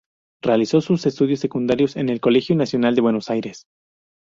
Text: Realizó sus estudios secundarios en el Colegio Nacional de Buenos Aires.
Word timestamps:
Realizó 0.41 0.81
sus 0.81 1.05
estudios 1.05 1.41
secundarios 1.41 1.95
en 1.95 2.09
el 2.09 2.19
Colegio 2.19 2.55
Nacional 2.55 2.95
de 2.95 3.01
Buenos 3.01 3.29
Aires. 3.29 3.67